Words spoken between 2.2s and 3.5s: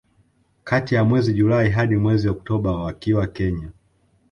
Oktoba wakiwa